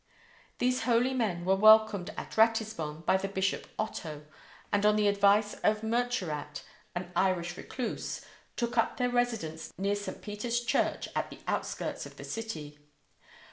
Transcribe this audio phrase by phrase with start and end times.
[0.57, 4.25] These holy men were welcomed at Ratisbon by the Bishop Otto;
[4.73, 6.63] and on the advice of Murcherat,
[6.95, 8.25] an Irish recluse,
[8.55, 10.23] took up their residence near St.
[10.23, 12.79] Peter's church at the outskirts of the city.